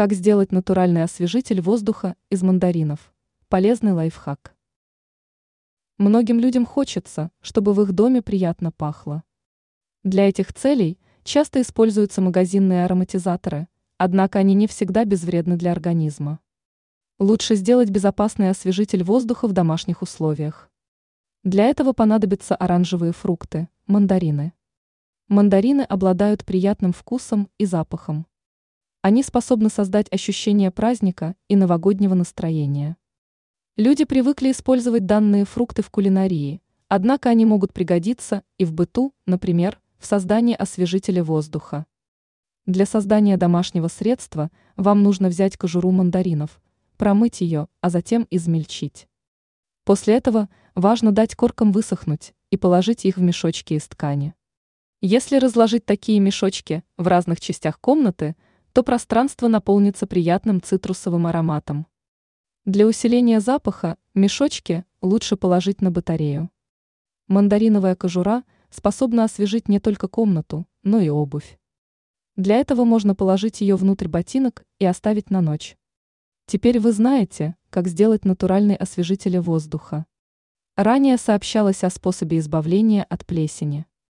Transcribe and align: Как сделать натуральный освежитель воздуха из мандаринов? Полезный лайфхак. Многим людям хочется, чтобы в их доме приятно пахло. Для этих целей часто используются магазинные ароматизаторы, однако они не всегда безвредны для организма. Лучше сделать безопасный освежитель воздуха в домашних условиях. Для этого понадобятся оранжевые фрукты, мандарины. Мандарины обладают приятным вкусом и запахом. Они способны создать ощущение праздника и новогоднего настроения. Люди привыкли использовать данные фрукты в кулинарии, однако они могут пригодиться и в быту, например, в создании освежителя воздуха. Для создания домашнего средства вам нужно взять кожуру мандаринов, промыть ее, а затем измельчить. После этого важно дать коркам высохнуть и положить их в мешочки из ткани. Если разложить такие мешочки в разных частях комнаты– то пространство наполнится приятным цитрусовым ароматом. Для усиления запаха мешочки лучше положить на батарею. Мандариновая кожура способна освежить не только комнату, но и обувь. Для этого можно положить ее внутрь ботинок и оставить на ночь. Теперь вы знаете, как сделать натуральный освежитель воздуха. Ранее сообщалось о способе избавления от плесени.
Как 0.00 0.14
сделать 0.14 0.50
натуральный 0.50 1.02
освежитель 1.02 1.60
воздуха 1.60 2.16
из 2.30 2.42
мандаринов? 2.42 3.12
Полезный 3.50 3.92
лайфхак. 3.92 4.56
Многим 5.98 6.40
людям 6.40 6.64
хочется, 6.64 7.30
чтобы 7.42 7.74
в 7.74 7.82
их 7.82 7.92
доме 7.92 8.22
приятно 8.22 8.72
пахло. 8.72 9.24
Для 10.02 10.26
этих 10.26 10.54
целей 10.54 10.98
часто 11.22 11.60
используются 11.60 12.22
магазинные 12.22 12.86
ароматизаторы, 12.86 13.68
однако 13.98 14.38
они 14.38 14.54
не 14.54 14.66
всегда 14.66 15.04
безвредны 15.04 15.58
для 15.58 15.70
организма. 15.70 16.40
Лучше 17.18 17.54
сделать 17.54 17.90
безопасный 17.90 18.48
освежитель 18.48 19.04
воздуха 19.04 19.48
в 19.48 19.52
домашних 19.52 20.00
условиях. 20.00 20.70
Для 21.44 21.66
этого 21.66 21.92
понадобятся 21.92 22.56
оранжевые 22.56 23.12
фрукты, 23.12 23.68
мандарины. 23.86 24.54
Мандарины 25.28 25.82
обладают 25.82 26.46
приятным 26.46 26.94
вкусом 26.94 27.50
и 27.58 27.66
запахом. 27.66 28.26
Они 29.02 29.22
способны 29.22 29.70
создать 29.70 30.12
ощущение 30.12 30.70
праздника 30.70 31.34
и 31.48 31.56
новогоднего 31.56 32.12
настроения. 32.12 32.98
Люди 33.78 34.04
привыкли 34.04 34.50
использовать 34.50 35.06
данные 35.06 35.46
фрукты 35.46 35.80
в 35.80 35.88
кулинарии, 35.88 36.60
однако 36.88 37.30
они 37.30 37.46
могут 37.46 37.72
пригодиться 37.72 38.42
и 38.58 38.66
в 38.66 38.74
быту, 38.74 39.14
например, 39.24 39.80
в 39.98 40.04
создании 40.04 40.54
освежителя 40.54 41.24
воздуха. 41.24 41.86
Для 42.66 42.84
создания 42.84 43.38
домашнего 43.38 43.88
средства 43.88 44.50
вам 44.76 45.02
нужно 45.02 45.28
взять 45.28 45.56
кожуру 45.56 45.92
мандаринов, 45.92 46.60
промыть 46.98 47.40
ее, 47.40 47.68
а 47.80 47.88
затем 47.88 48.26
измельчить. 48.30 49.08
После 49.84 50.14
этого 50.14 50.50
важно 50.74 51.10
дать 51.10 51.34
коркам 51.34 51.72
высохнуть 51.72 52.34
и 52.50 52.58
положить 52.58 53.06
их 53.06 53.16
в 53.16 53.22
мешочки 53.22 53.72
из 53.72 53.84
ткани. 53.88 54.34
Если 55.00 55.38
разложить 55.38 55.86
такие 55.86 56.20
мешочки 56.20 56.84
в 56.98 57.06
разных 57.06 57.40
частях 57.40 57.80
комнаты– 57.80 58.36
то 58.72 58.82
пространство 58.82 59.48
наполнится 59.48 60.06
приятным 60.06 60.62
цитрусовым 60.62 61.26
ароматом. 61.26 61.86
Для 62.64 62.86
усиления 62.86 63.40
запаха 63.40 63.96
мешочки 64.14 64.84
лучше 65.02 65.36
положить 65.36 65.80
на 65.80 65.90
батарею. 65.90 66.50
Мандариновая 67.26 67.96
кожура 67.96 68.44
способна 68.70 69.24
освежить 69.24 69.68
не 69.68 69.80
только 69.80 70.08
комнату, 70.08 70.66
но 70.82 71.00
и 71.00 71.08
обувь. 71.08 71.58
Для 72.36 72.56
этого 72.56 72.84
можно 72.84 73.14
положить 73.14 73.60
ее 73.60 73.76
внутрь 73.76 74.08
ботинок 74.08 74.64
и 74.78 74.84
оставить 74.84 75.30
на 75.30 75.40
ночь. 75.40 75.76
Теперь 76.46 76.80
вы 76.80 76.92
знаете, 76.92 77.56
как 77.70 77.86
сделать 77.86 78.24
натуральный 78.24 78.76
освежитель 78.76 79.38
воздуха. 79.38 80.06
Ранее 80.76 81.16
сообщалось 81.16 81.84
о 81.84 81.90
способе 81.90 82.38
избавления 82.38 83.04
от 83.04 83.26
плесени. 83.26 83.86